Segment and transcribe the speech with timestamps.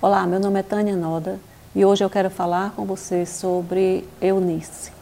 [0.00, 1.40] Olá, meu nome é Tânia Noda
[1.74, 4.92] e hoje eu quero falar com você sobre Eunice.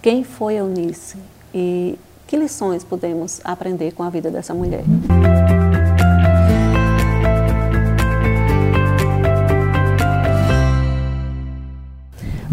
[0.00, 1.18] Quem foi Eunice
[1.52, 4.84] e que lições podemos aprender com a vida dessa mulher?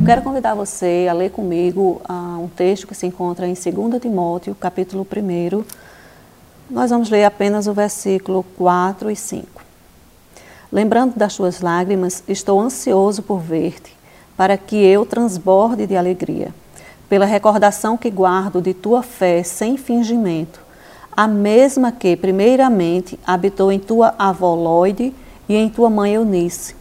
[0.05, 4.53] Quero convidar você a ler comigo uh, um texto que se encontra em 2 Timóteo,
[4.53, 5.63] capítulo 1.
[6.69, 9.64] Nós vamos ler apenas o versículo 4 e 5.
[10.71, 13.95] Lembrando das tuas lágrimas, estou ansioso por ver-te,
[14.35, 16.53] para que eu transborde de alegria,
[17.07, 20.59] pela recordação que guardo de tua fé sem fingimento,
[21.15, 25.13] a mesma que, primeiramente, habitou em tua avó Loide
[25.47, 26.75] e em tua mãe Eunice,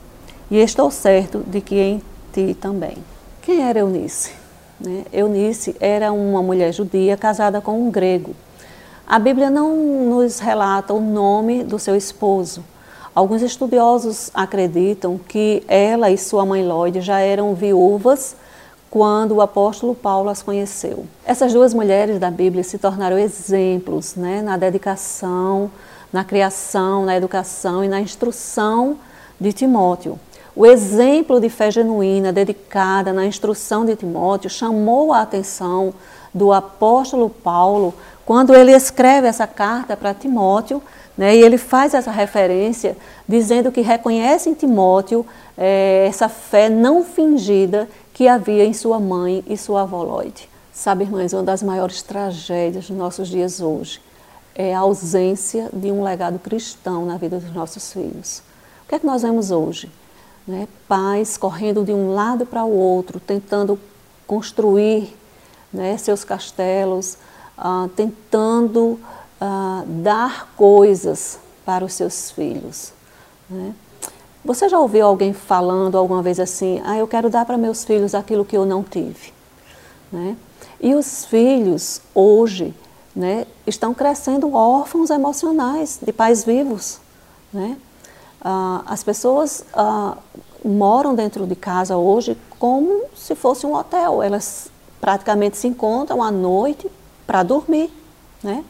[0.50, 2.96] e estou certo de que em ti também.
[3.42, 4.32] Quem era Eunice?
[4.80, 5.04] Né?
[5.12, 8.34] Eunice era uma mulher judia casada com um grego.
[9.06, 12.64] A Bíblia não nos relata o nome do seu esposo.
[13.14, 18.34] Alguns estudiosos acreditam que ela e sua mãe Lloyd já eram viúvas
[18.90, 21.06] quando o apóstolo Paulo as conheceu.
[21.24, 25.70] Essas duas mulheres da Bíblia se tornaram exemplos né, na dedicação,
[26.12, 28.98] na criação, na educação e na instrução
[29.40, 30.18] de Timóteo.
[30.56, 35.94] O exemplo de fé genuína dedicada na instrução de Timóteo chamou a atenção
[36.34, 37.94] do apóstolo Paulo
[38.26, 40.82] quando ele escreve essa carta para Timóteo,
[41.16, 42.96] né, e ele faz essa referência
[43.28, 45.24] dizendo que reconhece em Timóteo
[45.56, 50.48] é, essa fé não fingida que havia em sua mãe e sua avó Lloyd.
[50.72, 54.00] Sabe, irmãs, uma das maiores tragédias dos nossos dias hoje
[54.54, 58.42] é a ausência de um legado cristão na vida dos nossos filhos.
[58.84, 59.88] O que é que nós vemos hoje?
[60.46, 60.68] né?
[60.86, 63.78] pais correndo de um lado para o outro, tentando
[64.26, 65.16] construir
[65.74, 67.18] né, seus castelos,
[67.58, 68.98] ah, tentando
[69.40, 72.92] ah, dar coisas para os seus filhos.
[73.50, 73.74] Né?
[74.44, 78.14] Você já ouviu alguém falando alguma vez assim, ah, eu quero dar para meus filhos
[78.14, 79.32] aquilo que eu não tive?
[80.12, 80.36] Né?
[80.80, 82.72] E os filhos, hoje,
[83.14, 87.00] né, estão crescendo órfãos emocionais de pais vivos.
[87.52, 87.76] Né?
[88.40, 90.16] Ah, as pessoas ah,
[90.64, 94.22] moram dentro de casa hoje como se fosse um hotel.
[94.22, 94.70] Elas
[95.04, 96.90] praticamente se encontram à noite
[97.26, 97.92] para dormir,
[98.42, 98.64] né?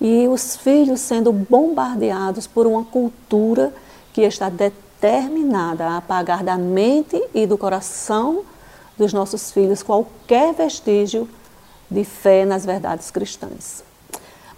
[0.00, 3.70] E os filhos sendo bombardeados por uma cultura
[4.14, 8.44] que está determinada a apagar da mente e do coração
[8.96, 11.28] dos nossos filhos qualquer vestígio
[11.90, 13.84] de fé nas verdades cristãs.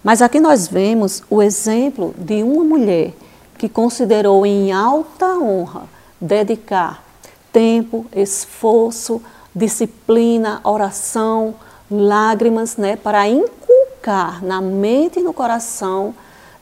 [0.01, 3.13] Mas aqui nós vemos o exemplo de uma mulher
[3.57, 5.89] que considerou em alta honra
[6.21, 7.03] dedicar
[7.51, 9.21] tempo, esforço,
[9.57, 11.55] disciplina, oração,
[11.89, 16.13] lágrimas, né, para inculcar na mente e no coração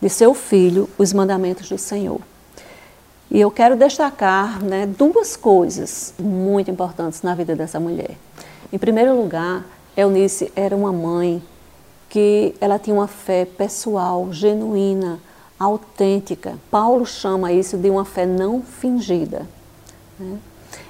[0.01, 2.21] de seu filho os mandamentos do Senhor.
[3.29, 8.17] E eu quero destacar né, duas coisas muito importantes na vida dessa mulher.
[8.71, 9.65] Em primeiro lugar,
[9.97, 11.43] Eunice era uma mãe
[12.07, 15.19] que ela tinha uma fé pessoal, genuína,
[15.59, 16.57] autêntica.
[16.71, 19.45] Paulo chama isso de uma fé não fingida.
[20.17, 20.37] Né?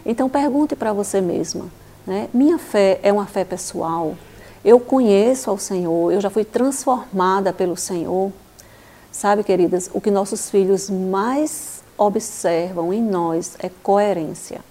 [0.05, 1.65] Então pergunte para você mesma:
[2.05, 2.29] né?
[2.33, 4.15] minha fé é uma fé pessoal?
[4.63, 8.31] Eu conheço ao Senhor, eu já fui transformada pelo Senhor.
[9.11, 14.61] Sabe, queridas, o que nossos filhos mais observam em nós é coerência.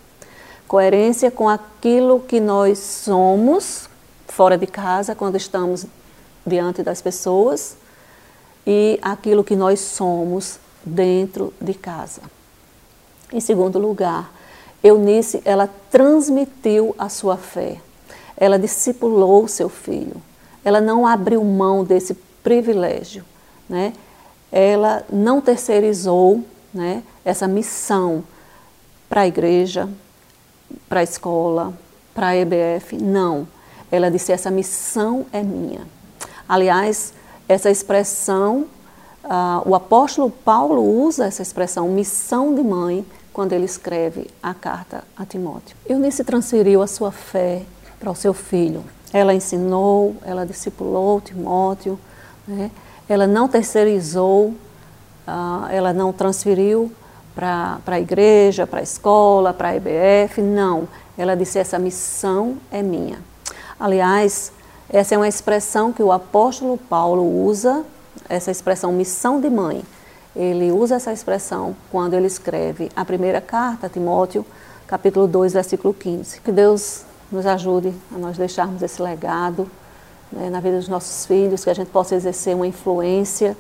[0.68, 3.88] Coerência com aquilo que nós somos
[4.26, 5.86] fora de casa, quando estamos
[6.46, 7.76] diante das pessoas,
[8.66, 12.22] e aquilo que nós somos dentro de casa.
[13.32, 14.30] Em segundo lugar,
[14.84, 17.80] Eunice, ela transmitiu a sua fé.
[18.36, 20.20] Ela discipulou seu filho.
[20.62, 22.12] Ela não abriu mão desse
[22.42, 23.24] privilégio,
[23.66, 23.94] né?
[24.52, 28.22] Ela não terceirizou, né, essa missão
[29.08, 29.88] para a igreja,
[30.88, 31.72] para a escola,
[32.14, 33.48] para a EBF, não.
[33.90, 35.80] Ela disse essa missão é minha.
[36.48, 37.14] Aliás,
[37.48, 38.66] essa expressão,
[39.24, 45.02] uh, o apóstolo Paulo usa essa expressão, missão de mãe, quando ele escreve a carta
[45.16, 45.76] a Timóteo.
[45.86, 47.62] Eunice transferiu a sua fé
[47.98, 48.84] para o seu filho.
[49.12, 51.98] Ela ensinou, ela discipulou Timóteo,
[52.46, 52.70] né?
[53.08, 54.54] ela não terceirizou,
[55.26, 56.92] uh, ela não transferiu
[57.34, 60.88] para a igreja, para a escola, para a IBF, não.
[61.19, 63.19] Ela disse: essa missão é minha.
[63.78, 64.52] Aliás,
[64.88, 67.84] essa é uma expressão que o apóstolo Paulo usa,
[68.28, 69.82] essa expressão missão de mãe.
[70.36, 74.44] Ele usa essa expressão quando ele escreve a primeira carta a Timóteo,
[74.84, 76.40] capítulo 2, versículo 15.
[76.40, 79.70] Que Deus nos ajude a nós deixarmos esse legado
[80.32, 83.56] né, na vida dos nossos filhos, que a gente possa exercer uma influência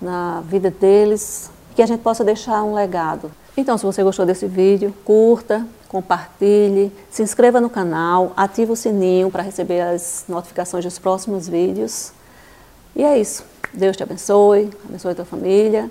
[0.00, 4.46] na vida deles, que a gente possa deixar um legado Então, se você gostou desse
[4.46, 10.98] vídeo, curta, compartilhe, se inscreva no canal, ative o sininho para receber as notificações dos
[10.98, 12.12] próximos vídeos.
[12.94, 13.44] E é isso.
[13.72, 15.90] Deus te abençoe, abençoe a tua família